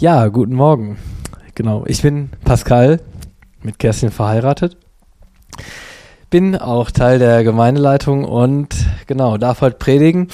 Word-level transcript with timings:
Ja, 0.00 0.28
guten 0.28 0.54
Morgen. 0.54 0.96
Genau, 1.56 1.82
ich 1.88 2.02
bin 2.02 2.30
Pascal, 2.44 3.00
mit 3.64 3.80
Kerstin 3.80 4.12
verheiratet. 4.12 4.76
Bin 6.30 6.54
auch 6.54 6.92
Teil 6.92 7.18
der 7.18 7.42
Gemeindeleitung 7.42 8.24
und 8.24 8.76
genau, 9.08 9.38
darf 9.38 9.60
heute 9.60 9.76
predigen. 9.76 10.28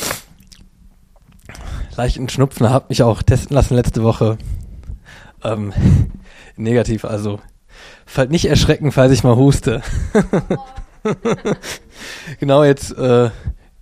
Leichten 1.96 2.28
Schnupfen, 2.28 2.68
habe 2.68 2.84
mich 2.90 3.02
auch 3.02 3.22
testen 3.22 3.54
lassen 3.54 3.76
letzte 3.76 4.02
Woche. 4.02 4.36
Ähm, 5.42 5.72
negativ, 6.58 7.06
also 7.06 7.40
nicht 8.28 8.44
erschrecken, 8.44 8.92
falls 8.92 9.12
ich 9.12 9.24
mal 9.24 9.36
huste. 9.36 9.80
genau, 12.38 12.64
jetzt 12.64 12.90
äh, 12.98 13.30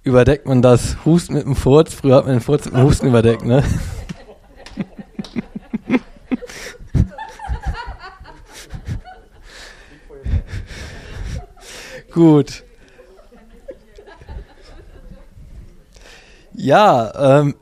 überdeckt 0.04 0.46
man 0.46 0.62
das 0.62 1.04
Husten 1.04 1.34
mit 1.34 1.44
dem 1.44 1.56
Furz. 1.56 1.92
Früher 1.92 2.18
hat 2.18 2.26
man 2.26 2.36
den 2.36 2.40
Furz 2.40 2.66
mit 2.66 2.74
dem 2.74 2.84
Husten 2.84 3.08
überdeckt, 3.08 3.44
ne? 3.44 3.64
Gut. 12.12 12.62
Ja, 16.54 17.40
ähm. 17.40 17.54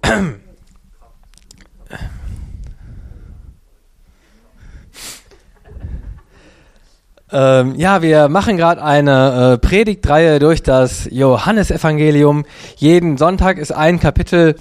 Ähm, 7.33 7.77
ja, 7.77 8.03
wir 8.03 8.29
machen 8.29 8.57
gerade 8.57 8.83
eine 8.83 9.53
äh, 9.53 9.59
Predigtreihe 9.59 10.41
durch 10.41 10.65
das 10.65 11.07
Johannesevangelium. 11.13 12.45
Jeden 12.77 13.19
Sonntag 13.19 13.59
ist 13.59 13.71
ein 13.71 14.01
Kapitel 14.01 14.57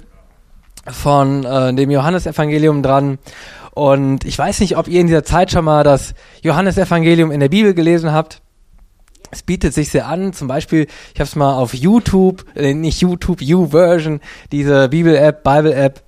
von 0.86 1.44
äh, 1.44 1.74
dem 1.74 1.90
Johannesevangelium 1.90 2.84
dran. 2.84 3.18
Und 3.72 4.24
ich 4.24 4.38
weiß 4.38 4.60
nicht, 4.60 4.76
ob 4.76 4.86
ihr 4.86 5.00
in 5.00 5.08
dieser 5.08 5.24
Zeit 5.24 5.50
schon 5.50 5.64
mal 5.64 5.82
das 5.82 6.14
Johannesevangelium 6.42 7.32
in 7.32 7.40
der 7.40 7.48
Bibel 7.48 7.74
gelesen 7.74 8.12
habt. 8.12 8.40
Es 9.30 9.42
bietet 9.42 9.74
sich 9.74 9.90
sehr 9.90 10.08
an, 10.08 10.32
zum 10.32 10.48
Beispiel, 10.48 10.86
ich 11.14 11.20
habe 11.20 11.28
es 11.28 11.36
mal 11.36 11.54
auf 11.54 11.74
YouTube, 11.74 12.44
äh, 12.56 12.74
nicht 12.74 13.00
YouTube, 13.00 13.40
U-Version, 13.40 14.20
diese 14.50 14.88
Bibel-App, 14.88 15.44
Bible-App, 15.44 16.02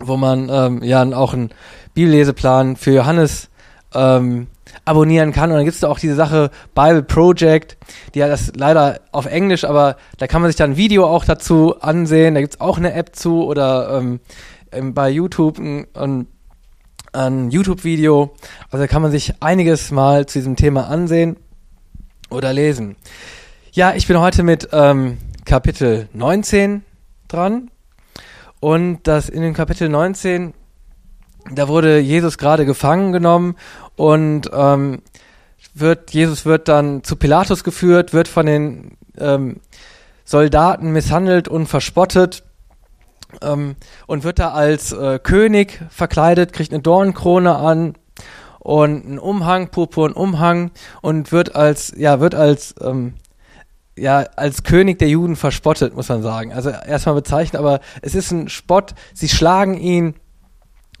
wo 0.00 0.16
man 0.16 0.48
ähm, 0.50 0.82
ja 0.82 1.02
auch 1.14 1.32
einen 1.32 1.50
Bibelleseplan 1.94 2.76
für 2.76 2.92
Johannes 2.92 3.48
ähm, 3.94 4.48
abonnieren 4.84 5.32
kann. 5.32 5.50
Und 5.50 5.56
dann 5.56 5.64
gibt 5.64 5.74
es 5.74 5.80
da 5.80 5.88
auch 5.88 5.98
diese 5.98 6.14
Sache 6.14 6.50
Bible 6.74 7.02
Project, 7.02 7.78
die 8.14 8.22
hat 8.22 8.30
das 8.30 8.52
leider 8.54 9.00
auf 9.12 9.26
Englisch, 9.26 9.64
aber 9.64 9.96
da 10.18 10.26
kann 10.26 10.42
man 10.42 10.50
sich 10.50 10.56
dann 10.56 10.72
ein 10.72 10.76
Video 10.76 11.06
auch 11.06 11.24
dazu 11.24 11.80
ansehen. 11.80 12.34
Da 12.34 12.40
gibt 12.40 12.54
es 12.54 12.60
auch 12.60 12.76
eine 12.76 12.92
App 12.92 13.16
zu 13.16 13.44
oder 13.44 13.98
ähm, 13.98 14.20
bei 14.92 15.08
YouTube 15.08 15.58
ein, 15.58 15.86
ein, 15.94 16.26
ein 17.12 17.50
YouTube-Video. 17.50 18.34
Also 18.70 18.84
da 18.84 18.86
kann 18.86 19.00
man 19.00 19.10
sich 19.10 19.34
einiges 19.40 19.90
mal 19.90 20.26
zu 20.26 20.38
diesem 20.38 20.56
Thema 20.56 20.88
ansehen 20.88 21.36
oder 22.30 22.52
lesen. 22.52 22.96
Ja, 23.72 23.94
ich 23.94 24.06
bin 24.06 24.18
heute 24.18 24.42
mit 24.42 24.68
ähm, 24.72 25.18
Kapitel 25.44 26.08
19 26.12 26.82
dran. 27.28 27.70
Und 28.60 29.02
das 29.04 29.28
in 29.28 29.42
dem 29.42 29.54
Kapitel 29.54 29.88
19, 29.88 30.54
da 31.52 31.68
wurde 31.68 31.98
Jesus 31.98 32.38
gerade 32.38 32.64
gefangen 32.64 33.12
genommen 33.12 33.56
und 33.96 34.50
ähm, 34.52 35.02
wird, 35.74 36.12
Jesus 36.12 36.46
wird 36.46 36.68
dann 36.68 37.04
zu 37.04 37.16
Pilatus 37.16 37.64
geführt, 37.64 38.12
wird 38.12 38.28
von 38.28 38.46
den 38.46 38.96
ähm, 39.18 39.60
Soldaten 40.24 40.90
misshandelt 40.90 41.48
und 41.48 41.66
verspottet 41.66 42.42
ähm, 43.42 43.76
und 44.06 44.24
wird 44.24 44.38
da 44.38 44.52
als 44.52 44.92
äh, 44.92 45.18
König 45.18 45.80
verkleidet, 45.90 46.52
kriegt 46.52 46.72
eine 46.72 46.82
Dornenkrone 46.82 47.56
an 47.56 47.94
und 48.66 49.06
einen 49.06 49.20
Umhang, 49.20 49.68
purpurnen 49.68 50.16
Umhang 50.16 50.72
und 51.00 51.30
wird 51.30 51.54
als, 51.54 51.92
ja, 51.96 52.18
wird 52.18 52.34
als, 52.34 52.74
ähm, 52.80 53.14
ja, 53.96 54.24
als 54.34 54.64
König 54.64 54.98
der 54.98 55.08
Juden 55.08 55.36
verspottet, 55.36 55.94
muss 55.94 56.08
man 56.08 56.20
sagen. 56.20 56.52
Also 56.52 56.70
erstmal 56.70 57.14
bezeichnet, 57.14 57.60
aber 57.60 57.78
es 58.02 58.16
ist 58.16 58.32
ein 58.32 58.48
Spott. 58.48 58.96
Sie 59.14 59.28
schlagen 59.28 59.78
ihn 59.78 60.14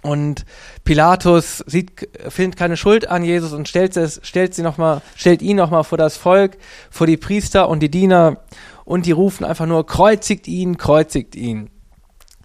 und 0.00 0.44
Pilatus 0.84 1.64
sieht, 1.66 2.08
findet 2.28 2.56
keine 2.56 2.76
Schuld 2.76 3.08
an 3.08 3.24
Jesus 3.24 3.52
und 3.52 3.66
stellt 3.68 3.96
es, 3.96 4.20
stellt 4.22 4.54
sie 4.54 4.62
noch 4.62 4.78
mal, 4.78 5.02
stellt 5.16 5.42
ihn 5.42 5.56
nochmal 5.56 5.82
vor 5.82 5.98
das 5.98 6.16
Volk, 6.16 6.58
vor 6.88 7.08
die 7.08 7.16
Priester 7.16 7.68
und 7.68 7.80
die 7.80 7.90
Diener 7.90 8.44
und 8.84 9.06
die 9.06 9.12
rufen 9.12 9.44
einfach 9.44 9.66
nur, 9.66 9.84
kreuzigt 9.84 10.46
ihn, 10.46 10.78
kreuzigt 10.78 11.34
ihn. 11.34 11.68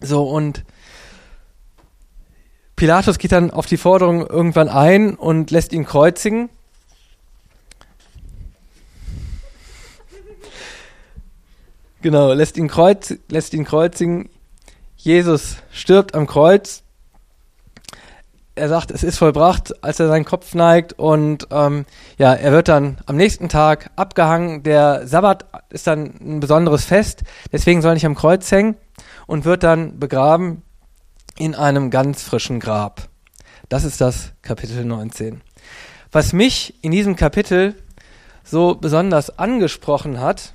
So 0.02 0.28
und 0.28 0.64
Pilatus 2.82 3.20
geht 3.20 3.32
dann 3.32 3.52
auf 3.52 3.68
die 3.68 3.78
Forderung 3.78 4.26
irgendwann 4.26 4.68
ein 4.68 5.14
und 5.14 5.52
lässt 5.52 5.72
ihn 5.72 5.86
kreuzigen. 5.86 6.50
Genau, 12.02 12.34
lässt 12.34 12.58
ihn, 12.58 12.68
kreuz, 12.68 13.14
lässt 13.30 13.54
ihn 13.54 13.66
kreuzigen. 13.66 14.32
Jesus 14.98 15.58
stirbt 15.72 16.16
am 16.16 16.26
Kreuz. 16.26 16.82
Er 18.56 18.68
sagt, 18.68 18.90
es 18.90 19.04
ist 19.04 19.20
vollbracht, 19.20 19.84
als 19.84 20.00
er 20.00 20.08
seinen 20.08 20.26
Kopf 20.26 20.56
neigt 20.56 20.94
und 20.94 21.50
ähm, 21.52 21.86
ja, 22.18 22.34
er 22.34 22.52
wird 22.52 22.68
dann 22.68 22.98
am 23.06 23.16
nächsten 23.16 23.48
Tag 23.48 23.92
abgehangen. 23.96 24.64
Der 24.64 25.06
Sabbat 25.06 25.46
ist 25.70 25.86
dann 25.86 26.16
ein 26.20 26.40
besonderes 26.40 26.86
Fest, 26.86 27.22
deswegen 27.52 27.84
soll 27.84 27.92
er 27.92 27.94
nicht 27.94 28.08
am 28.08 28.16
Kreuz 28.16 28.52
hängen 28.52 28.76
und 29.28 29.46
wird 29.46 29.62
dann 29.62 30.00
begraben 30.00 30.64
in 31.38 31.56
einem 31.56 31.90
ganz 31.90 32.24
frischen 32.24 32.60
Grab. 32.60 33.10
Das 33.70 33.84
ist 33.84 34.02
das 34.02 34.34
Kapitel 34.42 34.84
19. 34.84 35.42
Was 36.12 36.34
mich 36.34 36.74
in 36.82 36.92
diesem 36.92 37.16
Kapitel 37.16 37.76
so 38.44 38.76
besonders 38.76 39.38
angesprochen 39.40 40.20
hat, 40.20 40.54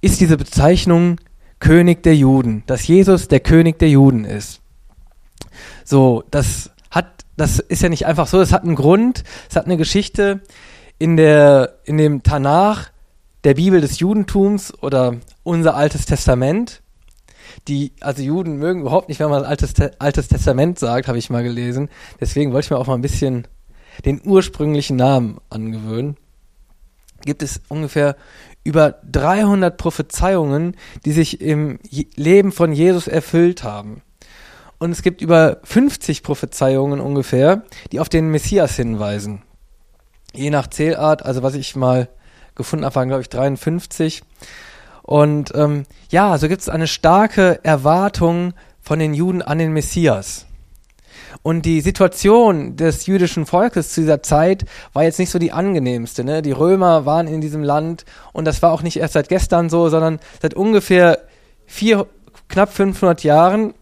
ist 0.00 0.20
diese 0.20 0.36
Bezeichnung 0.36 1.20
König 1.58 2.02
der 2.02 2.16
Juden, 2.16 2.62
dass 2.66 2.86
Jesus 2.86 3.28
der 3.28 3.40
König 3.40 3.78
der 3.78 3.90
Juden 3.90 4.24
ist. 4.24 4.60
So, 5.84 6.24
das 6.30 6.70
hat, 6.90 7.24
das 7.36 7.58
ist 7.58 7.82
ja 7.82 7.90
nicht 7.90 8.06
einfach 8.06 8.26
so, 8.26 8.40
es 8.40 8.52
hat 8.52 8.62
einen 8.62 8.76
Grund, 8.76 9.24
es 9.48 9.56
hat 9.56 9.66
eine 9.66 9.76
Geschichte. 9.76 10.40
In 10.98 11.16
der, 11.16 11.78
in 11.84 11.96
dem 11.96 12.22
Tanach 12.22 12.90
der 13.44 13.54
Bibel 13.54 13.80
des 13.80 13.98
Judentums 13.98 14.72
oder 14.82 15.16
unser 15.42 15.74
Altes 15.74 16.06
Testament. 16.06 16.82
Die, 17.68 17.92
also 18.00 18.22
Juden 18.22 18.56
mögen 18.56 18.82
überhaupt 18.82 19.08
nicht, 19.08 19.20
wenn 19.20 19.30
man 19.30 19.44
Altes, 19.44 19.74
Altes 19.98 20.28
Testament 20.28 20.78
sagt, 20.78 21.08
habe 21.08 21.18
ich 21.18 21.30
mal 21.30 21.42
gelesen. 21.42 21.88
Deswegen 22.20 22.52
wollte 22.52 22.66
ich 22.66 22.70
mir 22.70 22.78
auch 22.78 22.86
mal 22.86 22.94
ein 22.94 23.02
bisschen 23.02 23.46
den 24.04 24.20
ursprünglichen 24.24 24.96
Namen 24.96 25.38
angewöhnen. 25.50 26.16
Gibt 27.22 27.42
es 27.42 27.60
ungefähr 27.68 28.16
über 28.64 29.00
300 29.10 29.76
Prophezeiungen, 29.76 30.76
die 31.04 31.12
sich 31.12 31.40
im 31.40 31.78
Leben 32.16 32.52
von 32.52 32.72
Jesus 32.72 33.08
erfüllt 33.08 33.62
haben. 33.62 34.02
Und 34.78 34.92
es 34.92 35.02
gibt 35.02 35.20
über 35.20 35.60
50 35.64 36.22
Prophezeiungen 36.22 37.00
ungefähr, 37.00 37.64
die 37.92 38.00
auf 38.00 38.08
den 38.08 38.30
Messias 38.30 38.76
hinweisen. 38.76 39.42
Je 40.32 40.50
nach 40.50 40.68
Zählart, 40.68 41.24
also 41.24 41.42
was 41.42 41.54
ich 41.54 41.76
mal 41.76 42.08
gefunden 42.60 42.84
habe, 42.84 42.94
waren 42.94 43.08
glaube 43.08 43.22
ich 43.22 43.28
53. 43.28 44.22
Und 45.02 45.52
ähm, 45.54 45.84
ja, 46.10 46.38
so 46.38 46.48
gibt 46.48 46.62
es 46.62 46.68
eine 46.68 46.86
starke 46.86 47.58
Erwartung 47.64 48.54
von 48.80 48.98
den 48.98 49.14
Juden 49.14 49.42
an 49.42 49.58
den 49.58 49.72
Messias. 49.72 50.46
Und 51.42 51.64
die 51.64 51.80
Situation 51.80 52.76
des 52.76 53.06
jüdischen 53.06 53.46
Volkes 53.46 53.92
zu 53.92 54.02
dieser 54.02 54.22
Zeit 54.22 54.64
war 54.92 55.04
jetzt 55.04 55.18
nicht 55.18 55.30
so 55.30 55.38
die 55.38 55.52
angenehmste. 55.52 56.22
Ne? 56.22 56.42
Die 56.42 56.52
Römer 56.52 57.06
waren 57.06 57.26
in 57.26 57.40
diesem 57.40 57.62
Land 57.62 58.04
und 58.32 58.44
das 58.44 58.62
war 58.62 58.72
auch 58.72 58.82
nicht 58.82 58.98
erst 58.98 59.14
seit 59.14 59.28
gestern 59.28 59.70
so, 59.70 59.88
sondern 59.88 60.20
seit 60.42 60.54
ungefähr 60.54 61.18
vier, 61.66 62.06
knapp 62.48 62.72
500 62.72 63.22
Jahren 63.22 63.74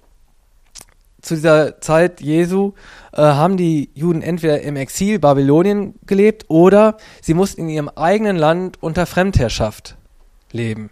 zu 1.28 1.34
dieser 1.34 1.80
Zeit 1.80 2.20
Jesu 2.20 2.72
äh, 3.12 3.20
haben 3.20 3.56
die 3.56 3.90
Juden 3.94 4.22
entweder 4.22 4.62
im 4.62 4.76
Exil 4.76 5.18
Babylonien 5.18 5.94
gelebt 6.06 6.46
oder 6.48 6.96
sie 7.20 7.34
mussten 7.34 7.62
in 7.62 7.68
ihrem 7.68 7.88
eigenen 7.90 8.36
Land 8.36 8.82
unter 8.82 9.06
Fremdherrschaft 9.06 9.96
leben. 10.50 10.90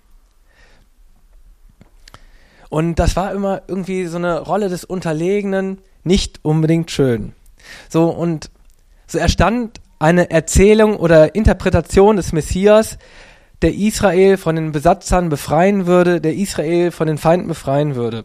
Und 2.69 2.97
das 2.99 3.17
war 3.17 3.33
immer 3.33 3.62
irgendwie 3.67 4.06
so 4.06 4.19
eine 4.19 4.41
Rolle 4.41 4.69
des 4.69 4.85
Unterlegenen, 4.85 5.79
nicht 6.05 6.41
unbedingt 6.43 6.91
schön. 6.91 7.33
So, 7.88 8.11
und 8.11 8.50
so 9.06 9.19
erstand 9.19 9.81
eine 9.99 10.31
Erzählung 10.31 10.97
oder 10.97 11.35
Interpretation 11.35 12.17
des 12.17 12.33
Messias, 12.33 12.99
der 13.62 13.75
Israel 13.75 14.37
von 14.37 14.56
den 14.56 14.73
Besatzern 14.73 15.31
befreien 15.31 15.87
würde, 15.87 16.21
der 16.21 16.35
Israel 16.35 16.91
von 16.91 17.06
den 17.06 17.17
Feinden 17.17 17.49
befreien 17.49 17.94
würde. 17.94 18.25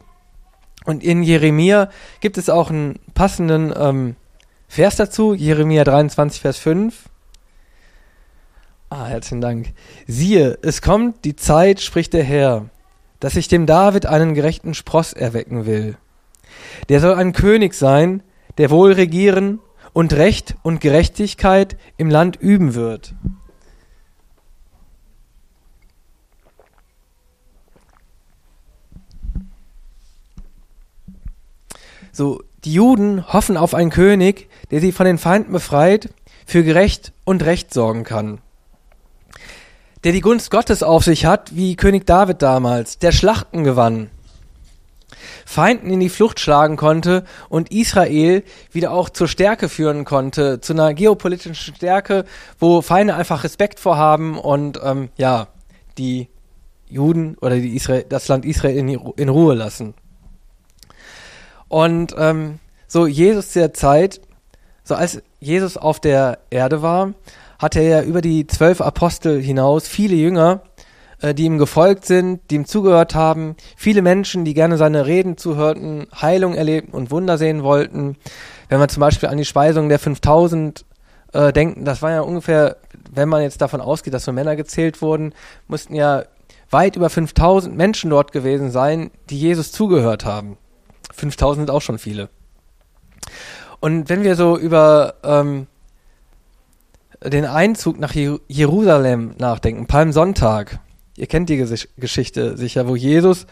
Und 0.85 1.03
in 1.03 1.23
Jeremia 1.23 1.89
gibt 2.19 2.37
es 2.37 2.49
auch 2.49 2.69
einen 2.69 2.99
passenden 3.13 3.73
ähm, 3.75 4.15
Vers 4.67 4.95
dazu, 4.95 5.33
Jeremia 5.33 5.83
23, 5.83 6.41
Vers 6.41 6.57
5. 6.57 7.09
Ah, 8.89 9.05
herzlichen 9.05 9.41
Dank. 9.41 9.73
Siehe, 10.07 10.57
es 10.61 10.81
kommt 10.81 11.23
die 11.23 11.35
Zeit, 11.35 11.81
spricht 11.81 12.13
der 12.13 12.23
Herr, 12.23 12.69
dass 13.19 13.35
ich 13.35 13.47
dem 13.47 13.65
David 13.65 14.05
einen 14.05 14.33
gerechten 14.33 14.73
Spross 14.73 15.13
erwecken 15.13 15.65
will. 15.65 15.97
Der 16.89 16.99
soll 16.99 17.15
ein 17.15 17.33
König 17.33 17.73
sein, 17.73 18.23
der 18.57 18.69
wohl 18.69 18.93
regieren 18.93 19.59
und 19.93 20.13
Recht 20.13 20.55
und 20.63 20.81
Gerechtigkeit 20.81 21.77
im 21.97 22.09
Land 22.09 22.35
üben 22.37 22.73
wird. 22.73 23.13
So, 32.11 32.43
die 32.63 32.73
Juden 32.73 33.31
hoffen 33.31 33.57
auf 33.57 33.73
einen 33.73 33.89
König, 33.89 34.49
der 34.69 34.81
sie 34.81 34.91
von 34.91 35.05
den 35.05 35.17
Feinden 35.17 35.51
befreit, 35.51 36.09
für 36.45 36.63
Gerecht 36.63 37.13
und 37.23 37.43
Recht 37.43 37.73
sorgen 37.73 38.03
kann. 38.03 38.39
Der 40.03 40.11
die 40.11 40.21
Gunst 40.21 40.51
Gottes 40.51 40.83
auf 40.83 41.03
sich 41.03 41.25
hat, 41.25 41.55
wie 41.55 41.75
König 41.75 42.05
David 42.05 42.41
damals, 42.41 42.97
der 42.99 43.11
Schlachten 43.11 43.63
gewann, 43.63 44.09
Feinden 45.45 45.91
in 45.91 45.99
die 45.99 46.09
Flucht 46.09 46.39
schlagen 46.39 46.77
konnte 46.77 47.25
und 47.49 47.71
Israel 47.71 48.43
wieder 48.71 48.91
auch 48.91 49.09
zur 49.09 49.27
Stärke 49.27 49.69
führen 49.69 50.05
konnte, 50.05 50.61
zu 50.61 50.73
einer 50.73 50.93
geopolitischen 50.93 51.75
Stärke, 51.75 52.25
wo 52.59 52.81
Feinde 52.81 53.15
einfach 53.15 53.43
Respekt 53.43 53.79
vorhaben 53.79 54.37
und 54.37 54.79
ähm, 54.83 55.09
ja, 55.17 55.47
die 55.97 56.29
Juden 56.89 57.35
oder 57.41 57.55
die 57.55 57.75
Israel, 57.75 58.05
das 58.07 58.27
Land 58.27 58.45
Israel 58.45 58.75
in, 58.75 58.89
in 58.89 59.29
Ruhe 59.29 59.55
lassen. 59.55 59.93
Und 61.71 62.13
ähm, 62.17 62.59
so 62.85 63.07
Jesus 63.07 63.53
der 63.53 63.73
Zeit, 63.73 64.19
so 64.83 64.93
als 64.93 65.21
Jesus 65.39 65.77
auf 65.77 66.01
der 66.01 66.39
Erde 66.49 66.81
war, 66.81 67.13
hatte 67.59 67.79
er 67.79 67.99
ja 67.99 68.03
über 68.03 68.19
die 68.19 68.45
zwölf 68.45 68.81
Apostel 68.81 69.41
hinaus 69.41 69.87
viele 69.87 70.15
Jünger, 70.15 70.63
äh, 71.21 71.33
die 71.33 71.45
ihm 71.45 71.57
gefolgt 71.57 72.03
sind, 72.03 72.41
die 72.51 72.55
ihm 72.55 72.65
zugehört 72.65 73.15
haben, 73.15 73.55
viele 73.77 74.01
Menschen, 74.01 74.43
die 74.43 74.53
gerne 74.53 74.75
seine 74.75 75.05
Reden 75.05 75.37
zuhörten, 75.37 76.07
Heilung 76.13 76.55
erlebten 76.55 76.91
und 76.91 77.09
Wunder 77.09 77.37
sehen 77.37 77.63
wollten. 77.63 78.17
Wenn 78.67 78.79
man 78.79 78.89
zum 78.89 78.99
Beispiel 78.99 79.29
an 79.29 79.37
die 79.37 79.45
Speisung 79.45 79.87
der 79.87 79.99
5000 79.99 80.83
äh, 81.31 81.53
denken, 81.53 81.85
das 81.85 82.01
war 82.01 82.11
ja 82.11 82.19
ungefähr, 82.19 82.75
wenn 83.09 83.29
man 83.29 83.43
jetzt 83.43 83.61
davon 83.61 83.79
ausgeht, 83.79 84.13
dass 84.13 84.27
nur 84.27 84.33
Männer 84.33 84.57
gezählt 84.57 85.01
wurden, 85.01 85.33
mussten 85.69 85.95
ja 85.95 86.25
weit 86.69 86.97
über 86.97 87.09
5000 87.09 87.77
Menschen 87.77 88.09
dort 88.09 88.33
gewesen 88.33 88.71
sein, 88.71 89.09
die 89.29 89.39
Jesus 89.39 89.71
zugehört 89.71 90.25
haben. 90.25 90.57
5000 91.13 91.67
sind 91.67 91.75
auch 91.75 91.81
schon 91.81 91.99
viele. 91.99 92.29
Und 93.79 94.09
wenn 94.09 94.23
wir 94.23 94.35
so 94.35 94.57
über 94.57 95.15
ähm, 95.23 95.67
den 97.23 97.45
Einzug 97.45 97.99
nach 97.99 98.13
Jerusalem 98.13 99.35
nachdenken, 99.37 99.87
Palmsonntag, 99.87 100.79
ihr 101.17 101.27
kennt 101.27 101.49
die 101.49 101.57
Ges 101.57 101.87
Geschichte 101.97 102.57
sicher, 102.57 102.87
wo 102.87 102.95
Jesus 102.95 103.47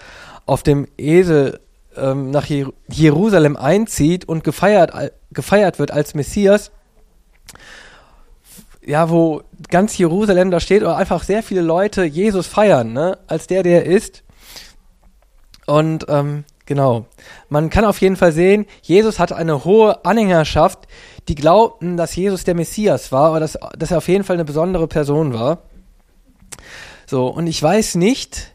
auf 0.45 0.63
dem 0.63 0.87
Esel 0.97 1.59
ähm, 1.95 2.31
nach 2.31 2.45
Jer 2.45 2.71
Jerusalem 2.87 3.55
einzieht 3.57 4.25
und 4.25 4.43
gefeiert, 4.43 4.91
gefeiert 5.31 5.79
wird 5.79 5.91
als 5.91 6.15
Messias. 6.15 6.71
Ja, 8.85 9.09
wo 9.09 9.43
ganz 9.69 9.97
Jerusalem 9.97 10.51
da 10.51 10.59
steht 10.59 10.81
oder 10.81 10.97
einfach 10.97 11.23
sehr 11.23 11.43
viele 11.43 11.61
Leute 11.61 12.03
Jesus 12.03 12.47
feiern, 12.47 12.93
ne, 12.93 13.19
als 13.27 13.45
der, 13.47 13.61
der 13.61 13.85
ist. 13.85 14.23
Und 15.67 16.05
ähm, 16.09 16.45
Genau. 16.69 17.07
Man 17.49 17.71
kann 17.71 17.83
auf 17.83 17.99
jeden 17.99 18.15
Fall 18.15 18.31
sehen, 18.31 18.67
Jesus 18.83 19.17
hatte 19.17 19.35
eine 19.35 19.65
hohe 19.65 20.05
Anhängerschaft, 20.05 20.87
die 21.27 21.33
glaubten, 21.33 21.97
dass 21.97 22.15
Jesus 22.15 22.43
der 22.43 22.53
Messias 22.53 23.11
war 23.11 23.31
oder 23.31 23.39
dass, 23.39 23.57
dass 23.75 23.89
er 23.89 23.97
auf 23.97 24.07
jeden 24.07 24.23
Fall 24.23 24.35
eine 24.35 24.45
besondere 24.45 24.87
Person 24.87 25.33
war. 25.33 25.63
So, 27.07 27.25
und 27.25 27.47
ich 27.47 27.61
weiß 27.61 27.95
nicht 27.95 28.53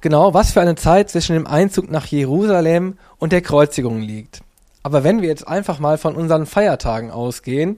genau, 0.00 0.32
was 0.32 0.52
für 0.52 0.62
eine 0.62 0.76
Zeit 0.76 1.10
zwischen 1.10 1.34
dem 1.34 1.46
Einzug 1.46 1.90
nach 1.90 2.06
Jerusalem 2.06 2.96
und 3.18 3.32
der 3.32 3.42
Kreuzigung 3.42 4.00
liegt. 4.00 4.40
Aber 4.82 5.04
wenn 5.04 5.20
wir 5.20 5.28
jetzt 5.28 5.46
einfach 5.46 5.78
mal 5.78 5.98
von 5.98 6.16
unseren 6.16 6.46
Feiertagen 6.46 7.10
ausgehen, 7.10 7.76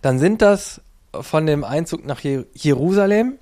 dann 0.00 0.18
sind 0.18 0.40
das 0.40 0.80
von 1.12 1.44
dem 1.44 1.64
Einzug 1.64 2.06
nach 2.06 2.20
Jerusalem 2.54 3.34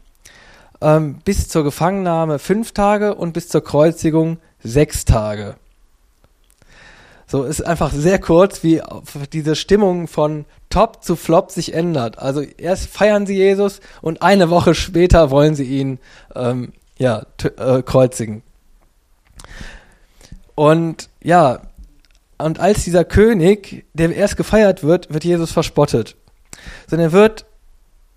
ähm, 0.80 1.20
bis 1.24 1.46
zur 1.46 1.62
Gefangennahme 1.62 2.40
fünf 2.40 2.72
Tage 2.72 3.14
und 3.14 3.34
bis 3.34 3.48
zur 3.48 3.62
Kreuzigung 3.62 4.38
sechs 4.62 5.04
Tage. 5.04 5.56
So 7.26 7.44
ist 7.44 7.64
einfach 7.64 7.92
sehr 7.92 8.18
kurz, 8.18 8.64
wie 8.64 8.82
diese 9.32 9.54
Stimmung 9.54 10.08
von 10.08 10.46
Top 10.68 11.04
zu 11.04 11.14
Flop 11.14 11.52
sich 11.52 11.74
ändert. 11.74 12.18
Also 12.18 12.40
erst 12.40 12.88
feiern 12.88 13.24
sie 13.24 13.36
Jesus 13.36 13.80
und 14.02 14.22
eine 14.22 14.50
Woche 14.50 14.74
später 14.74 15.30
wollen 15.30 15.54
sie 15.54 15.64
ihn 15.64 16.00
ähm, 16.34 16.72
ja 16.98 17.26
äh, 17.56 17.82
kreuzigen. 17.82 18.42
Und 20.56 21.08
ja, 21.22 21.62
und 22.38 22.58
als 22.58 22.84
dieser 22.84 23.04
König, 23.04 23.84
der 23.94 24.14
erst 24.14 24.36
gefeiert 24.36 24.82
wird, 24.82 25.12
wird 25.12 25.24
Jesus 25.24 25.52
verspottet. 25.52 26.16
Sondern 26.88 27.10
er 27.10 27.12
wird 27.12 27.44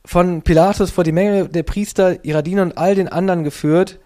von 0.05 0.41
Pilatus 0.41 0.91
vor 0.91 1.03
die 1.03 1.11
Menge 1.11 1.47
der 1.49 1.63
Priester, 1.63 2.23
ihrer 2.25 2.41
Diener 2.41 2.63
und 2.63 2.77
all 2.77 2.95
den 2.95 3.07
anderen 3.07 3.43
geführt, 3.43 3.99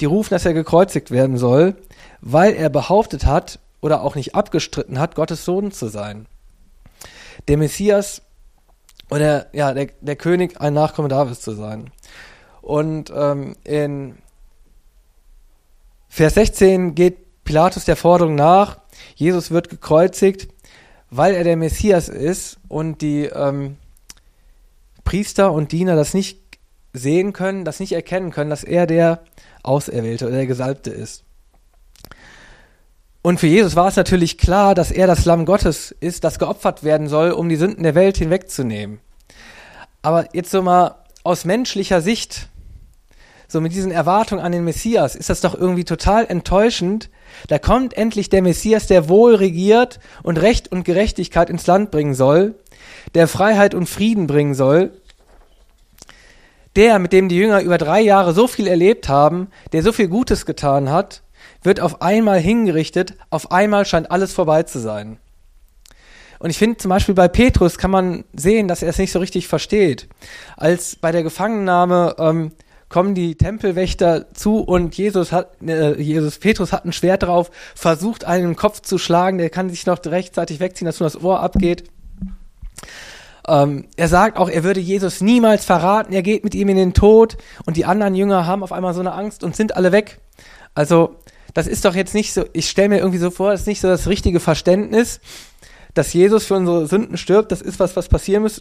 die 0.00 0.04
rufen, 0.06 0.30
dass 0.30 0.44
er 0.44 0.54
gekreuzigt 0.54 1.10
werden 1.10 1.38
soll, 1.38 1.76
weil 2.20 2.54
er 2.54 2.70
behauptet 2.70 3.26
hat 3.26 3.58
oder 3.80 4.02
auch 4.02 4.14
nicht 4.14 4.34
abgestritten 4.34 4.98
hat, 4.98 5.14
Gottes 5.14 5.44
Sohn 5.44 5.70
zu 5.72 5.88
sein. 5.88 6.26
Der 7.46 7.56
Messias 7.56 8.22
oder 9.10 9.46
ja, 9.52 9.72
der, 9.72 9.88
der 10.00 10.16
König, 10.16 10.60
ein 10.60 10.74
Nachkomme 10.74 11.08
Davids 11.08 11.40
zu 11.40 11.52
sein. 11.52 11.90
Und 12.60 13.12
ähm, 13.14 13.56
in 13.64 14.18
Vers 16.08 16.34
16 16.34 16.94
geht 16.94 17.44
Pilatus 17.44 17.84
der 17.84 17.96
Forderung 17.96 18.34
nach, 18.34 18.78
Jesus 19.14 19.50
wird 19.50 19.70
gekreuzigt, 19.70 20.48
weil 21.10 21.34
er 21.34 21.44
der 21.44 21.56
Messias 21.56 22.08
ist 22.08 22.58
und 22.68 23.00
die 23.00 23.24
ähm, 23.24 23.76
Priester 25.04 25.52
und 25.52 25.72
Diener 25.72 25.96
das 25.96 26.12
nicht 26.12 26.40
sehen 26.92 27.32
können, 27.32 27.64
das 27.64 27.80
nicht 27.80 27.92
erkennen 27.92 28.30
können, 28.30 28.50
dass 28.50 28.64
er 28.64 28.86
der 28.86 29.22
Auserwählte 29.62 30.26
oder 30.26 30.36
der 30.36 30.46
Gesalbte 30.46 30.90
ist. 30.90 31.24
Und 33.22 33.40
für 33.40 33.46
Jesus 33.46 33.76
war 33.76 33.88
es 33.88 33.96
natürlich 33.96 34.38
klar, 34.38 34.74
dass 34.74 34.90
er 34.90 35.06
das 35.06 35.24
Lamm 35.24 35.44
Gottes 35.44 35.94
ist, 36.00 36.24
das 36.24 36.38
geopfert 36.38 36.84
werden 36.84 37.08
soll, 37.08 37.32
um 37.32 37.48
die 37.48 37.56
Sünden 37.56 37.82
der 37.82 37.94
Welt 37.94 38.16
hinwegzunehmen. 38.16 39.00
Aber 40.02 40.34
jetzt 40.34 40.50
so 40.50 40.62
mal 40.62 40.94
aus 41.24 41.44
menschlicher 41.44 42.00
Sicht, 42.00 42.48
so 43.48 43.60
mit 43.60 43.72
diesen 43.72 43.90
Erwartungen 43.90 44.42
an 44.42 44.52
den 44.52 44.64
Messias, 44.64 45.16
ist 45.16 45.30
das 45.30 45.40
doch 45.40 45.54
irgendwie 45.54 45.84
total 45.84 46.26
enttäuschend. 46.26 47.10
Da 47.48 47.58
kommt 47.58 47.94
endlich 47.94 48.30
der 48.30 48.42
Messias, 48.42 48.86
der 48.86 49.08
wohl 49.08 49.34
regiert 49.34 50.00
und 50.22 50.38
Recht 50.38 50.70
und 50.70 50.84
Gerechtigkeit 50.84 51.50
ins 51.50 51.66
Land 51.66 51.90
bringen 51.90 52.14
soll, 52.14 52.54
der 53.14 53.26
Freiheit 53.26 53.74
und 53.74 53.88
Frieden 53.88 54.26
bringen 54.26 54.54
soll 54.54 54.92
der, 56.76 56.98
mit 56.98 57.12
dem 57.12 57.28
die 57.28 57.36
Jünger 57.36 57.60
über 57.62 57.78
drei 57.78 58.00
Jahre 58.00 58.34
so 58.34 58.46
viel 58.46 58.66
erlebt 58.66 59.08
haben, 59.08 59.48
der 59.72 59.82
so 59.82 59.92
viel 59.92 60.08
Gutes 60.08 60.46
getan 60.46 60.90
hat, 60.90 61.22
wird 61.62 61.80
auf 61.80 62.02
einmal 62.02 62.38
hingerichtet, 62.38 63.14
auf 63.30 63.50
einmal 63.50 63.84
scheint 63.84 64.10
alles 64.10 64.32
vorbei 64.32 64.62
zu 64.62 64.78
sein. 64.78 65.18
Und 66.38 66.50
ich 66.50 66.58
finde 66.58 66.76
zum 66.76 66.88
Beispiel 66.90 67.14
bei 67.14 67.28
Petrus 67.28 67.78
kann 67.78 67.90
man 67.90 68.24
sehen, 68.32 68.68
dass 68.68 68.82
er 68.82 68.90
es 68.90 68.98
nicht 68.98 69.10
so 69.10 69.18
richtig 69.18 69.48
versteht. 69.48 70.08
Als 70.56 70.94
bei 70.96 71.10
der 71.10 71.24
Gefangennahme 71.24 72.14
ähm, 72.18 72.52
kommen 72.88 73.14
die 73.14 73.34
Tempelwächter 73.34 74.32
zu 74.34 74.60
und 74.60 74.96
Jesus 74.96 75.32
hat, 75.32 75.60
äh, 75.62 76.00
Jesus, 76.00 76.38
Petrus 76.38 76.72
hat 76.72 76.84
ein 76.84 76.92
Schwert 76.92 77.24
drauf, 77.24 77.50
versucht 77.74 78.24
einen 78.24 78.56
Kopf 78.56 78.80
zu 78.82 78.98
schlagen, 78.98 79.38
der 79.38 79.50
kann 79.50 79.68
sich 79.68 79.84
noch 79.86 79.98
rechtzeitig 80.04 80.60
wegziehen, 80.60 80.86
dass 80.86 81.00
nur 81.00 81.08
das 81.08 81.20
Ohr 81.20 81.40
abgeht. 81.40 81.84
Ähm, 83.48 83.86
er 83.96 84.08
sagt 84.08 84.36
auch, 84.36 84.50
er 84.50 84.62
würde 84.62 84.80
Jesus 84.80 85.20
niemals 85.22 85.64
verraten, 85.64 86.12
er 86.12 86.22
geht 86.22 86.44
mit 86.44 86.54
ihm 86.54 86.68
in 86.68 86.76
den 86.76 86.92
Tod 86.92 87.38
und 87.64 87.76
die 87.78 87.86
anderen 87.86 88.14
Jünger 88.14 88.46
haben 88.46 88.62
auf 88.62 88.72
einmal 88.72 88.92
so 88.92 89.00
eine 89.00 89.12
Angst 89.12 89.42
und 89.42 89.56
sind 89.56 89.74
alle 89.74 89.90
weg. 89.90 90.20
Also, 90.74 91.16
das 91.54 91.66
ist 91.66 91.86
doch 91.86 91.94
jetzt 91.94 92.14
nicht 92.14 92.34
so, 92.34 92.44
ich 92.52 92.68
stelle 92.68 92.90
mir 92.90 92.98
irgendwie 92.98 93.18
so 93.18 93.30
vor, 93.30 93.52
das 93.52 93.62
ist 93.62 93.66
nicht 93.66 93.80
so 93.80 93.88
das 93.88 94.06
richtige 94.06 94.38
Verständnis, 94.38 95.20
dass 95.94 96.12
Jesus 96.12 96.44
für 96.44 96.54
unsere 96.54 96.86
Sünden 96.86 97.16
stirbt, 97.16 97.50
das 97.50 97.62
ist 97.62 97.80
was, 97.80 97.96
was 97.96 98.08
passieren 98.08 98.42
muss, 98.42 98.60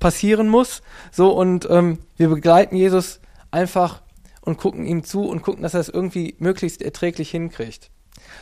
passieren 0.00 0.48
muss. 0.48 0.82
So, 1.12 1.30
und 1.30 1.68
ähm, 1.70 2.00
wir 2.16 2.28
begleiten 2.28 2.76
Jesus 2.76 3.20
einfach 3.52 4.02
und 4.40 4.58
gucken 4.58 4.84
ihm 4.84 5.04
zu 5.04 5.22
und 5.22 5.42
gucken, 5.42 5.62
dass 5.62 5.74
er 5.74 5.80
es 5.80 5.88
irgendwie 5.88 6.34
möglichst 6.40 6.82
erträglich 6.82 7.30
hinkriegt. 7.30 7.90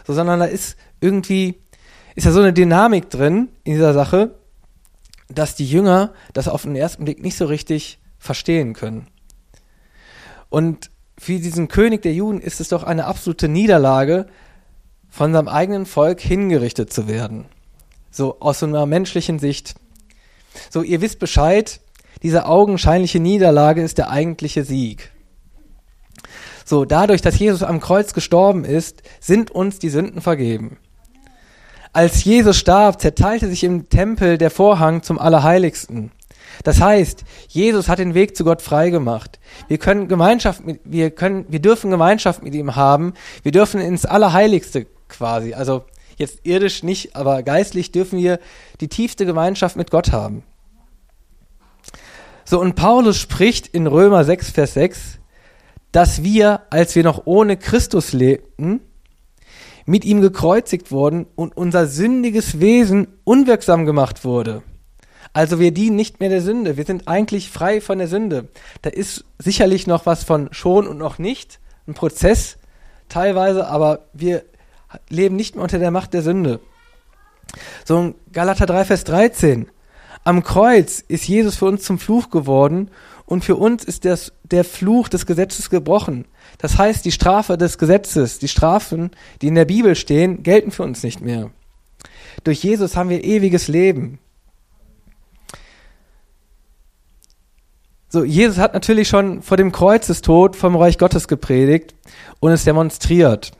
So, 0.06 0.14
sondern 0.14 0.40
da 0.40 0.46
ist 0.46 0.76
irgendwie, 1.00 1.60
ist 2.14 2.24
ja 2.24 2.32
so 2.32 2.40
eine 2.40 2.54
Dynamik 2.54 3.10
drin 3.10 3.50
in 3.62 3.74
dieser 3.74 3.92
Sache, 3.92 4.34
dass 5.32 5.54
die 5.54 5.66
Jünger 5.66 6.12
das 6.32 6.48
auf 6.48 6.62
den 6.62 6.76
ersten 6.76 7.04
Blick 7.04 7.22
nicht 7.22 7.36
so 7.36 7.46
richtig 7.46 7.98
verstehen 8.18 8.74
können. 8.74 9.08
Und 10.48 10.90
für 11.18 11.38
diesen 11.38 11.68
König 11.68 12.02
der 12.02 12.14
Juden 12.14 12.40
ist 12.40 12.60
es 12.60 12.68
doch 12.68 12.82
eine 12.82 13.06
absolute 13.06 13.48
Niederlage, 13.48 14.26
von 15.08 15.32
seinem 15.32 15.48
eigenen 15.48 15.86
Volk 15.86 16.20
hingerichtet 16.20 16.92
zu 16.92 17.06
werden. 17.06 17.44
So 18.10 18.40
aus 18.40 18.60
so 18.60 18.66
einer 18.66 18.86
menschlichen 18.86 19.38
Sicht. 19.38 19.74
So, 20.70 20.82
ihr 20.82 21.00
wisst 21.00 21.18
Bescheid, 21.18 21.80
diese 22.22 22.46
augenscheinliche 22.46 23.20
Niederlage 23.20 23.82
ist 23.82 23.98
der 23.98 24.10
eigentliche 24.10 24.64
Sieg. 24.64 25.12
So, 26.64 26.84
dadurch, 26.84 27.20
dass 27.20 27.38
Jesus 27.38 27.62
am 27.62 27.80
Kreuz 27.80 28.14
gestorben 28.14 28.64
ist, 28.64 29.02
sind 29.20 29.50
uns 29.50 29.78
die 29.78 29.90
Sünden 29.90 30.20
vergeben. 30.20 30.78
Als 31.92 32.24
Jesus 32.24 32.56
starb, 32.56 33.00
zerteilte 33.00 33.48
sich 33.48 33.64
im 33.64 33.88
Tempel 33.90 34.38
der 34.38 34.50
Vorhang 34.50 35.02
zum 35.02 35.18
Allerheiligsten. 35.18 36.10
Das 36.64 36.80
heißt, 36.80 37.24
Jesus 37.48 37.88
hat 37.88 37.98
den 37.98 38.14
Weg 38.14 38.36
zu 38.36 38.44
Gott 38.44 38.62
freigemacht. 38.62 39.38
Wir 39.68 39.78
können 39.78 40.08
Gemeinschaft 40.08 40.64
mit, 40.64 40.80
wir 40.84 41.10
können, 41.10 41.44
wir 41.48 41.60
dürfen 41.60 41.90
Gemeinschaft 41.90 42.42
mit 42.42 42.54
ihm 42.54 42.76
haben. 42.76 43.14
Wir 43.42 43.52
dürfen 43.52 43.80
ins 43.80 44.06
Allerheiligste 44.06 44.86
quasi. 45.08 45.54
Also 45.54 45.84
jetzt 46.16 46.40
irdisch 46.44 46.82
nicht, 46.82 47.14
aber 47.14 47.42
geistlich 47.42 47.92
dürfen 47.92 48.18
wir 48.18 48.38
die 48.80 48.88
tiefste 48.88 49.26
Gemeinschaft 49.26 49.76
mit 49.76 49.90
Gott 49.90 50.12
haben. 50.12 50.44
So, 52.44 52.60
und 52.60 52.74
Paulus 52.74 53.18
spricht 53.18 53.68
in 53.68 53.86
Römer 53.86 54.24
6, 54.24 54.50
Vers 54.50 54.74
6, 54.74 55.18
dass 55.90 56.22
wir, 56.22 56.62
als 56.70 56.94
wir 56.96 57.02
noch 57.02 57.22
ohne 57.26 57.56
Christus 57.56 58.12
lebten, 58.12 58.80
mit 59.86 60.04
ihm 60.04 60.20
gekreuzigt 60.20 60.90
wurden 60.90 61.26
und 61.34 61.56
unser 61.56 61.86
sündiges 61.86 62.60
Wesen 62.60 63.08
unwirksam 63.24 63.86
gemacht 63.86 64.24
wurde. 64.24 64.62
Also 65.32 65.58
wir 65.58 65.72
dienen 65.72 65.96
nicht 65.96 66.20
mehr 66.20 66.28
der 66.28 66.42
Sünde. 66.42 66.76
Wir 66.76 66.84
sind 66.84 67.08
eigentlich 67.08 67.50
frei 67.50 67.80
von 67.80 67.98
der 67.98 68.08
Sünde. 68.08 68.48
Da 68.82 68.90
ist 68.90 69.24
sicherlich 69.38 69.86
noch 69.86 70.04
was 70.04 70.24
von 70.24 70.48
schon 70.52 70.86
und 70.86 70.98
noch 70.98 71.18
nicht, 71.18 71.58
ein 71.86 71.94
Prozess 71.94 72.58
teilweise, 73.08 73.66
aber 73.66 74.00
wir 74.12 74.44
leben 75.08 75.36
nicht 75.36 75.54
mehr 75.54 75.64
unter 75.64 75.78
der 75.78 75.90
Macht 75.90 76.12
der 76.12 76.22
Sünde. 76.22 76.60
So 77.84 77.98
in 77.98 78.14
Galater 78.32 78.66
3, 78.66 78.84
Vers 78.84 79.04
13. 79.04 79.68
Am 80.24 80.42
Kreuz 80.42 81.00
ist 81.00 81.26
Jesus 81.26 81.56
für 81.56 81.66
uns 81.66 81.82
zum 81.82 81.98
Fluch 81.98 82.30
geworden 82.30 82.90
und 83.32 83.42
für 83.42 83.56
uns 83.56 83.82
ist 83.82 84.04
das, 84.04 84.34
der 84.44 84.62
Fluch 84.62 85.08
des 85.08 85.24
Gesetzes 85.24 85.70
gebrochen. 85.70 86.26
Das 86.58 86.76
heißt, 86.76 87.02
die 87.02 87.12
Strafe 87.12 87.56
des 87.56 87.78
Gesetzes, 87.78 88.38
die 88.38 88.46
Strafen, 88.46 89.10
die 89.40 89.46
in 89.46 89.54
der 89.54 89.64
Bibel 89.64 89.94
stehen, 89.94 90.42
gelten 90.42 90.70
für 90.70 90.82
uns 90.82 91.02
nicht 91.02 91.22
mehr. 91.22 91.50
Durch 92.44 92.62
Jesus 92.62 92.94
haben 92.94 93.08
wir 93.08 93.24
ewiges 93.24 93.68
Leben. 93.68 94.18
So, 98.10 98.22
Jesus 98.22 98.58
hat 98.58 98.74
natürlich 98.74 99.08
schon 99.08 99.40
vor 99.40 99.56
dem 99.56 99.72
Kreuzestod 99.72 100.54
vom 100.54 100.76
Reich 100.76 100.98
Gottes 100.98 101.26
gepredigt 101.26 101.94
und 102.38 102.52
es 102.52 102.64
demonstriert, 102.64 103.52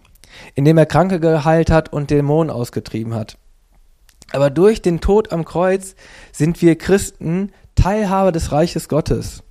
indem 0.55 0.77
er 0.77 0.85
Kranke 0.85 1.19
geheilt 1.19 1.71
hat 1.71 1.91
und 1.95 2.11
Dämonen 2.11 2.51
ausgetrieben 2.51 3.15
hat. 3.15 3.39
Aber 4.33 4.51
durch 4.51 4.83
den 4.83 5.01
Tod 5.01 5.33
am 5.33 5.47
Kreuz 5.47 5.95
sind 6.31 6.61
wir 6.61 6.77
Christen 6.77 7.53
Teilhaber 7.75 8.33
des 8.33 8.53
Reiches 8.53 8.91
Gottes. 8.91 9.43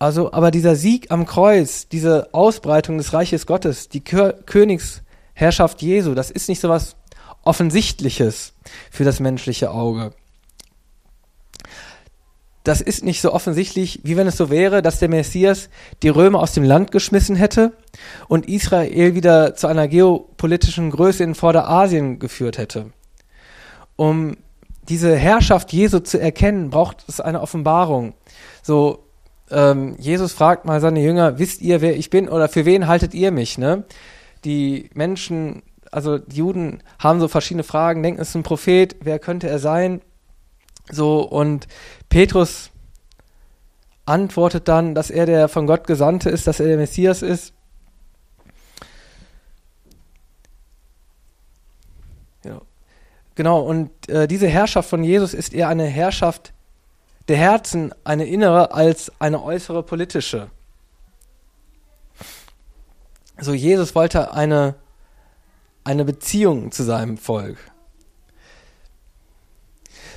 Also, 0.00 0.32
aber 0.32 0.50
dieser 0.50 0.74
Sieg 0.74 1.12
am 1.12 1.26
Kreuz, 1.26 1.86
diese 1.86 2.34
Ausbreitung 2.34 2.98
des 2.98 3.12
Reiches 3.12 3.46
Gottes, 3.46 3.88
die 3.88 4.02
Kö 4.02 4.32
Königsherrschaft 4.46 5.80
Jesu, 5.80 6.14
das 6.14 6.32
ist 6.32 6.48
nicht 6.48 6.60
so 6.60 6.68
was 6.68 6.96
Offensichtliches 7.44 8.54
für 8.90 9.04
das 9.04 9.20
menschliche 9.20 9.70
Auge. 9.70 10.12
Das 12.64 12.80
ist 12.80 13.04
nicht 13.04 13.20
so 13.20 13.32
offensichtlich, 13.32 14.00
wie 14.02 14.16
wenn 14.16 14.26
es 14.26 14.36
so 14.36 14.50
wäre, 14.50 14.82
dass 14.82 14.98
der 14.98 15.08
Messias 15.08 15.70
die 16.02 16.08
Römer 16.08 16.40
aus 16.40 16.52
dem 16.52 16.64
Land 16.64 16.90
geschmissen 16.90 17.36
hätte 17.36 17.72
und 18.26 18.48
Israel 18.48 19.14
wieder 19.14 19.54
zu 19.54 19.68
einer 19.68 19.86
geopolitischen 19.86 20.90
Größe 20.90 21.22
in 21.22 21.36
Vorderasien 21.36 22.18
geführt 22.18 22.58
hätte 22.58 22.90
um 24.00 24.38
diese 24.88 25.14
Herrschaft 25.14 25.74
Jesu 25.74 25.98
zu 25.98 26.18
erkennen, 26.18 26.70
braucht 26.70 27.04
es 27.06 27.20
eine 27.20 27.42
Offenbarung. 27.42 28.14
So, 28.62 29.04
ähm, 29.50 29.96
Jesus 29.98 30.32
fragt 30.32 30.64
mal 30.64 30.80
seine 30.80 31.00
Jünger, 31.00 31.38
wisst 31.38 31.60
ihr, 31.60 31.80
wer 31.80 31.96
ich 31.96 32.10
bin 32.10 32.28
oder 32.28 32.48
für 32.48 32.64
wen 32.64 32.86
haltet 32.86 33.14
ihr 33.14 33.30
mich? 33.30 33.58
Ne? 33.58 33.84
Die 34.44 34.90
Menschen, 34.94 35.62
also 35.90 36.18
die 36.18 36.36
Juden 36.36 36.82
haben 36.98 37.20
so 37.20 37.28
verschiedene 37.28 37.64
Fragen, 37.64 38.02
denken, 38.02 38.20
es 38.20 38.30
ist 38.30 38.36
ein 38.36 38.42
Prophet, 38.42 38.96
wer 39.02 39.18
könnte 39.18 39.48
er 39.48 39.58
sein? 39.58 40.00
So, 40.90 41.20
und 41.20 41.68
Petrus 42.08 42.70
antwortet 44.06 44.66
dann, 44.68 44.94
dass 44.94 45.10
er 45.10 45.26
der 45.26 45.48
von 45.48 45.66
Gott 45.66 45.86
Gesandte 45.86 46.30
ist, 46.30 46.46
dass 46.46 46.60
er 46.60 46.66
der 46.66 46.78
Messias 46.78 47.22
ist. 47.22 47.54
Genau, 53.40 53.60
und 53.60 53.90
äh, 54.10 54.28
diese 54.28 54.48
Herrschaft 54.48 54.90
von 54.90 55.02
Jesus 55.02 55.32
ist 55.32 55.54
eher 55.54 55.68
eine 55.68 55.86
Herrschaft 55.86 56.52
der 57.28 57.36
Herzen, 57.36 57.94
eine 58.04 58.26
innere 58.26 58.72
als 58.72 59.12
eine 59.20 59.42
äußere 59.42 59.82
politische. 59.82 60.50
So, 63.40 63.54
Jesus 63.54 63.94
wollte 63.94 64.32
eine, 64.32 64.74
eine 65.84 66.04
Beziehung 66.04 66.72
zu 66.72 66.82
seinem 66.82 67.16
Volk. 67.16 67.56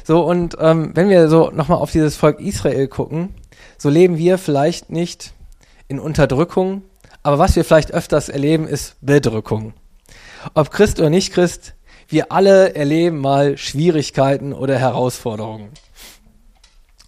So, 0.04 0.26
und 0.26 0.58
ähm, 0.60 0.92
wenn 0.96 1.10
wir 1.10 1.30
so 1.30 1.50
nochmal 1.52 1.78
auf 1.78 1.92
dieses 1.92 2.18
Volk 2.18 2.42
Israel 2.42 2.88
gucken, 2.88 3.34
so 3.78 3.90
leben 3.90 4.18
wir 4.18 4.38
vielleicht 4.38 4.90
nicht 4.90 5.34
in 5.88 6.00
Unterdrückung, 6.00 6.84
aber 7.22 7.40
was 7.40 7.56
wir 7.56 7.64
vielleicht 7.64 7.94
öfters 7.94 8.28
erleben, 8.28 8.68
ist 8.68 8.98
Bedrückung. 9.00 9.74
Ob 10.54 10.72
Christ 10.72 11.00
oder 11.00 11.10
nicht 11.10 11.32
Christ, 11.32 11.74
wir 12.10 12.34
alle 12.34 12.76
erleben 12.76 13.20
mal 13.20 13.58
Schwierigkeiten 13.58 14.52
oder 14.52 14.78
Herausforderungen. 14.78 15.70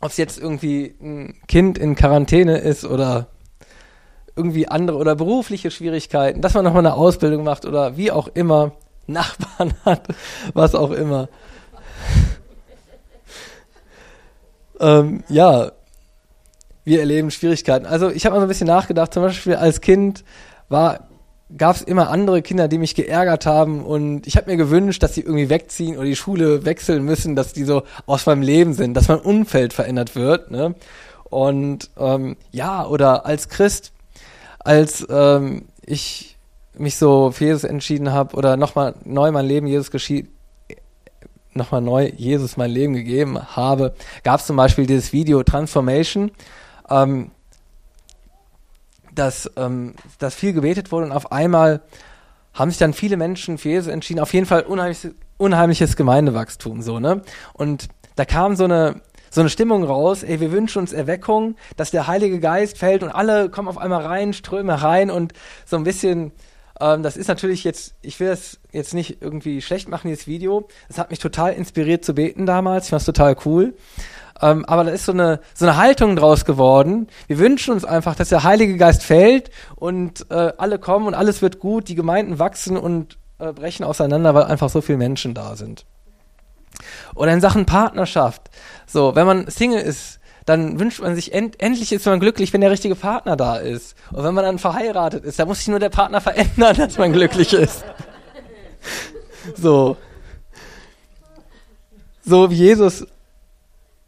Ob 0.06 0.12
es 0.12 0.18
jetzt 0.18 0.38
irgendwie 0.38 0.94
ein 1.02 1.34
Kind 1.48 1.80
in 1.80 1.96
Quarantäne 1.96 2.60
ist 2.60 2.86
oder 2.86 3.26
irgendwie 4.36 4.68
andere 4.68 4.98
oder 4.98 5.16
berufliche 5.16 5.72
Schwierigkeiten, 5.72 6.42
dass 6.42 6.54
man 6.54 6.64
nochmal 6.64 6.86
eine 6.86 6.94
Ausbildung 6.94 7.44
macht 7.44 7.66
oder 7.66 7.98
wie 7.98 8.12
auch 8.12 8.28
immer, 8.28 8.74
Nachbarn 9.08 9.74
hat, 9.84 10.08
was 10.54 10.76
auch 10.76 10.92
immer. 10.92 11.28
ähm, 14.80 15.24
ja, 15.28 15.72
wir 16.84 17.00
erleben 17.00 17.32
Schwierigkeiten. 17.32 17.88
Also 17.88 18.12
ich 18.12 18.28
habe 18.28 18.36
mal 18.36 18.42
so 18.42 18.46
ein 18.46 18.50
bisschen 18.50 18.68
nachgedacht, 18.68 19.12
zum 19.12 19.24
Beispiel 19.24 19.56
als 19.56 19.82
Kind 19.82 20.24
war 20.70 21.08
gab 21.58 21.75
es 21.75 21.82
immer 21.84 22.10
andere 22.10 22.42
Kinder, 22.42 22.68
die 22.68 22.78
mich 22.78 22.96
geärgert 22.96 23.46
haben 23.46 23.84
und 23.84 24.25
ich 24.25 24.36
habe 24.36 24.50
mir 24.50 24.58
gewünscht, 24.58 25.04
dass 25.04 25.14
sie 25.14 25.22
irgendwie 25.22 25.50
wegziehen 25.50 25.96
oder 25.96 26.06
die 26.06 26.16
Schule 26.16 26.66
wechseln 26.66 27.04
müssen, 27.04 27.36
dass 27.36 27.54
die 27.54 27.64
so 27.64 27.84
aus 28.08 28.25
meinem 28.25 28.42
Leben 28.42 28.74
sind, 28.74 28.96
dass 28.96 29.08
mein 29.08 29.20
Umfeld 29.20 29.74
verändert 29.74 30.16
wird. 30.16 30.50
Ne? 30.50 30.74
Und 31.25 31.92
ähm, 31.98 32.36
ja, 32.52 32.86
oder 32.86 33.25
als 33.25 33.50
Christ, 33.50 33.94
als 34.60 35.06
ähm, 35.10 35.66
ich 35.86 36.38
mich 36.78 36.98
so 36.98 37.32
für 37.32 37.46
Jesus 37.46 37.64
entschieden 37.64 38.12
habe 38.12 38.36
oder 38.36 38.58
nochmal 38.58 38.96
neu 39.06 39.32
mein 39.32 39.46
Leben 39.46 39.68
Jesus 39.68 39.92
geschieht, 39.92 40.30
nochmal 41.54 41.82
neu 41.82 42.12
Jesus 42.16 42.58
mein 42.58 42.72
Leben 42.72 42.94
gegeben 42.94 43.40
habe, 43.56 43.94
gab 44.24 44.40
es 44.40 44.48
zum 44.48 44.58
Beispiel 44.58 44.88
dieses 44.88 45.14
Video 45.14 45.44
Transformation. 45.44 46.32
Ähm, 46.90 47.32
dass, 49.16 49.52
ähm, 49.56 49.96
dass 50.20 50.36
viel 50.36 50.54
gebetet 50.54 50.92
wurde 50.92 51.08
und 51.08 51.12
auf 51.12 51.32
einmal 51.32 51.82
haben 52.54 52.70
sich 52.70 52.80
dann 52.80 52.94
viele 52.94 53.18
Menschen 53.18 53.58
für 53.58 53.70
Jesus 53.70 53.88
entschieden. 53.88 54.20
Auf 54.20 54.34
jeden 54.34 54.46
Fall 54.46 54.62
unheimliches, 54.62 55.12
unheimliches 55.38 55.96
Gemeindewachstum, 55.96 56.82
so, 56.82 57.00
ne? 57.00 57.22
Und 57.54 57.90
da 58.16 58.24
kam 58.24 58.56
so 58.56 58.64
eine, 58.64 59.02
so 59.30 59.42
eine 59.42 59.50
Stimmung 59.50 59.84
raus, 59.84 60.24
ey, 60.24 60.40
wir 60.40 60.52
wünschen 60.52 60.80
uns 60.80 60.94
Erweckung, 60.94 61.56
dass 61.76 61.92
der 61.92 62.08
Heilige 62.08 62.40
Geist 62.40 62.78
fällt 62.78 63.04
und 63.04 63.10
alle 63.10 63.50
kommen 63.50 63.68
auf 63.68 63.78
einmal 63.78 64.06
rein, 64.06 64.32
strömen 64.32 64.74
rein 64.74 65.12
und 65.12 65.34
so 65.66 65.76
ein 65.76 65.84
bisschen, 65.84 66.32
ähm, 66.79 67.03
das 67.03 67.17
ist 67.17 67.27
natürlich 67.27 67.63
jetzt, 67.63 67.96
ich 68.01 68.20
will 68.20 68.27
das 68.27 68.60
jetzt 68.72 68.94
nicht 68.94 69.22
irgendwie 69.22 69.62
schlecht 69.62 69.88
machen, 69.88 70.08
dieses 70.10 70.27
Video. 70.27 70.67
Es 70.89 70.98
hat 70.98 71.10
mich 71.10 71.20
total 71.20 71.53
inspiriert 71.53 72.03
zu 72.03 72.13
beten 72.13 72.46
damals, 72.46 72.86
ich 72.86 72.89
fand 72.89 73.01
es 73.01 73.05
total 73.05 73.36
cool. 73.46 73.75
Ähm, 74.41 74.65
aber 74.65 74.84
da 74.84 74.91
ist 74.91 75.05
so 75.05 75.13
eine, 75.13 75.39
so 75.53 75.65
eine 75.65 75.77
Haltung 75.77 76.17
draus 76.17 76.44
geworden. 76.44 77.08
Wir 77.27 77.39
wünschen 77.39 77.74
uns 77.74 77.86
einfach, 77.86 78.15
dass 78.15 78.29
der 78.29 78.44
Heilige 78.44 78.75
Geist 78.75 79.03
fällt 79.03 79.50
und 79.75 80.29
äh, 80.29 80.51
alle 80.58 80.77
kommen 80.77 81.08
und 81.08 81.13
alles 81.13 81.41
wird 81.41 81.60
gut, 81.60 81.88
die 81.88 81.96
Gemeinden 81.96 82.38
wachsen 82.38 82.75
und 82.75 83.17
äh, 83.39 83.53
brechen 83.53 83.86
auseinander, 83.86 84.36
weil 84.36 84.44
einfach 84.44 84.70
so 84.70 84.82
viele 84.82 84.98
Menschen 84.98 85.34
da 85.34 85.55
sind. 85.55 85.86
Oder 87.15 87.32
in 87.32 87.39
Sachen 87.39 87.65
Partnerschaft. 87.65 88.50
So, 88.86 89.15
wenn 89.15 89.25
man 89.25 89.50
Single 89.50 89.82
ist, 89.82 90.20
dann 90.46 90.80
wünscht 90.80 91.02
man 91.02 91.16
sich, 91.16 91.34
end, 91.34 91.60
endlich 91.60 91.92
ist 91.92 92.06
man 92.06 92.20
glücklich, 92.20 92.54
wenn 92.54 92.62
der 92.62 92.72
richtige 92.72 92.96
Partner 92.96 93.36
da 93.36 93.58
ist. 93.58 93.96
Und 94.12 94.24
wenn 94.24 94.34
man 94.34 94.46
dann 94.46 94.60
verheiratet 94.60 95.25
ist, 95.25 95.40
dann 95.40 95.48
muss 95.48 95.60
sich 95.60 95.68
nur 95.68 95.80
der 95.80 95.90
Partner 95.90 96.22
verändern, 96.22 96.75
dass 96.78 96.98
man 96.98 97.14
glücklich 97.14 97.54
ist. 97.54 97.84
So. 99.56 99.96
So 102.24 102.50
wie 102.50 102.56
Jesus 102.56 103.06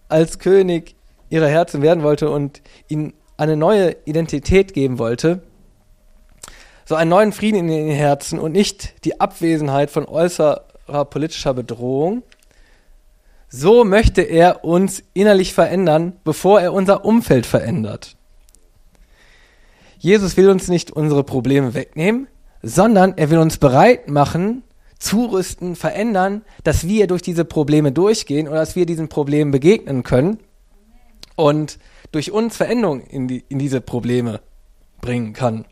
als 0.10 0.40
König 0.40 0.96
ihrer 1.30 1.48
Herzen 1.48 1.84
werden 1.84 2.02
wollte 2.02 2.32
und 2.32 2.64
ihnen 2.88 3.14
eine 3.38 3.56
neue 3.56 3.96
Identität 4.06 4.74
geben 4.74 4.98
wollte, 4.98 5.44
so 6.86 6.96
einen 6.96 7.12
neuen 7.12 7.34
Frieden 7.34 7.58
in 7.58 7.68
den 7.68 7.90
Herzen 7.90 8.40
und 8.40 8.54
nicht 8.54 9.06
die 9.06 9.20
Abwesenheit 9.20 9.92
von 9.92 10.06
äußerer 10.06 11.06
politischer 11.06 11.54
Bedrohung, 11.54 12.24
so 13.50 13.84
möchte 13.84 14.22
er 14.22 14.64
uns 14.66 15.04
innerlich 15.14 15.54
verändern, 15.54 16.14
bevor 16.24 16.62
er 16.62 16.74
unser 16.74 17.06
Umfeld 17.06 17.46
verändert. 17.46 18.18
Jesus 20.00 20.38
will 20.38 20.50
uns 20.50 20.68
nicht 20.68 20.92
unsere 20.92 21.24
Probleme 21.24 21.74
wegnehmen, 21.74 22.28
sondern 22.62 23.18
er 23.18 23.30
will 23.30 23.40
uns 23.40 23.58
bereit 23.58 24.10
machen, 24.10 24.64
zurüsten, 25.00 25.76
verändern, 25.76 26.44
dass 26.64 26.88
wir 26.88 27.08
durch 27.08 27.22
diese 27.22 27.46
Probleme 27.46 27.92
durchgehen 27.92 28.48
oder 28.48 28.58
dass 28.58 28.76
wir 28.76 28.86
diesen 28.86 29.10
Problemen 29.10 29.52
begegnen 29.52 30.04
können 30.04 30.40
und 31.36 31.80
durch 32.12 32.32
uns 32.32 32.58
Veränderung 32.58 33.02
in, 33.02 33.28
die, 33.28 33.44
in 33.48 33.60
diese 33.60 33.82
Probleme 33.82 34.42
bringen 35.02 35.34
kann. 35.34 35.66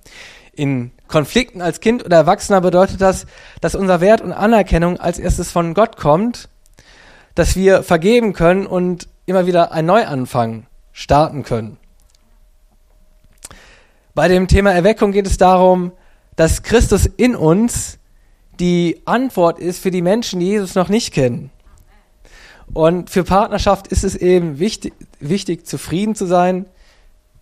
In 0.53 0.91
Konflikten 1.07 1.61
als 1.61 1.79
Kind 1.79 2.05
oder 2.05 2.17
Erwachsener 2.17 2.61
bedeutet 2.61 3.01
das, 3.01 3.25
dass 3.61 3.75
unser 3.75 3.99
Wert 3.99 4.21
und 4.21 4.31
Anerkennung 4.31 4.97
als 4.97 5.19
erstes 5.19 5.51
von 5.51 5.73
Gott 5.73 5.97
kommt, 5.97 6.49
dass 7.35 7.55
wir 7.55 7.83
vergeben 7.83 8.33
können 8.33 8.65
und 8.65 9.07
immer 9.25 9.45
wieder 9.45 9.71
ein 9.71 9.85
Neuanfang 9.85 10.65
starten 10.91 11.43
können. 11.43 11.77
Bei 14.13 14.29
dem 14.29 14.47
Thema 14.47 14.71
Erweckung 14.71 15.11
geht 15.11 15.27
es 15.27 15.37
darum, 15.37 15.91
dass 16.37 16.63
Christus 16.63 17.05
in 17.05 17.35
uns 17.35 17.99
die 18.59 19.01
Antwort 19.05 19.59
ist 19.59 19.79
für 19.79 19.91
die 19.91 20.01
Menschen, 20.01 20.39
die 20.39 20.47
Jesus 20.47 20.75
noch 20.75 20.87
nicht 20.87 21.13
kennen. 21.13 21.51
Und 22.73 23.09
für 23.09 23.23
Partnerschaft 23.23 23.87
ist 23.87 24.03
es 24.03 24.15
eben 24.15 24.59
wichtig, 24.59 24.93
wichtig, 25.19 25.67
zufrieden 25.67 26.15
zu 26.15 26.25
sein 26.25 26.65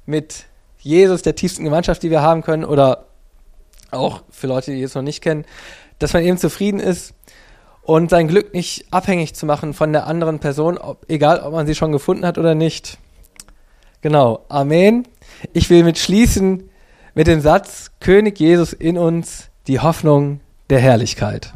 mit 0.05 0.45
Jesus, 0.79 1.21
der 1.21 1.35
tiefsten 1.35 1.63
Gemeinschaft, 1.63 2.03
die 2.03 2.11
wir 2.11 2.21
haben 2.21 2.41
können, 2.41 2.65
oder 2.65 3.05
auch 3.91 4.23
für 4.31 4.47
Leute, 4.47 4.71
die 4.71 4.77
Jesus 4.77 4.95
noch 4.95 5.03
nicht 5.03 5.21
kennen, 5.21 5.45
dass 5.99 6.13
man 6.13 6.23
eben 6.23 6.37
zufrieden 6.37 6.79
ist 6.79 7.13
und 7.83 8.09
sein 8.09 8.27
Glück 8.27 8.53
nicht 8.53 8.85
abhängig 8.91 9.35
zu 9.35 9.45
machen 9.45 9.73
von 9.73 9.93
der 9.93 10.07
anderen 10.07 10.39
Person, 10.39 10.77
ob, 10.77 11.05
egal 11.09 11.39
ob 11.41 11.53
man 11.53 11.67
sie 11.67 11.75
schon 11.75 11.91
gefunden 11.91 12.25
hat 12.25 12.37
oder 12.37 12.55
nicht. 12.55 12.97
Genau, 14.01 14.45
Amen. 14.49 15.07
Ich 15.53 15.69
will 15.69 15.83
mit 15.83 15.97
schließen 15.97 16.69
mit 17.15 17.27
dem 17.27 17.41
Satz, 17.41 17.91
König 17.99 18.39
Jesus 18.39 18.73
in 18.73 18.97
uns, 18.97 19.49
die 19.67 19.79
Hoffnung 19.79 20.39
der 20.69 20.79
Herrlichkeit. 20.79 21.53